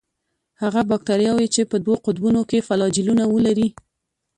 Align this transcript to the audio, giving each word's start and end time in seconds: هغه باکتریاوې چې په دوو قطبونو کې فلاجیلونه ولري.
هغه 0.61 0.81
باکتریاوې 0.89 1.47
چې 1.55 1.61
په 1.71 1.77
دوو 1.83 1.95
قطبونو 2.05 2.41
کې 2.49 2.65
فلاجیلونه 2.67 3.23
ولري. 3.33 3.67